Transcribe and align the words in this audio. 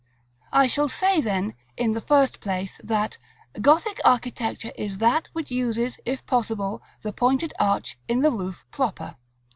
I 0.51 0.65
shall 0.65 0.89
say 0.89 1.21
then, 1.21 1.53
in 1.77 1.91
the 1.91 2.01
first 2.01 2.39
place, 2.39 2.81
that 2.83 3.19
"Gothic 3.61 3.99
architecture 4.03 4.71
is 4.75 4.97
that 4.97 5.27
which 5.33 5.51
uses, 5.51 5.99
if 6.07 6.25
possible, 6.25 6.81
the 7.03 7.13
pointed 7.13 7.53
arch 7.59 7.99
in 8.07 8.21
the 8.21 8.31
roof 8.31 8.65
proper." 8.71 9.17